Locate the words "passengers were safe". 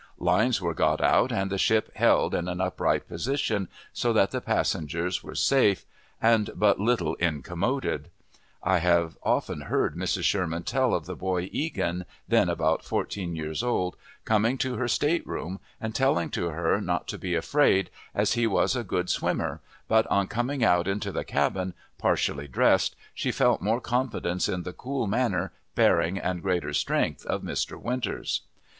4.41-5.85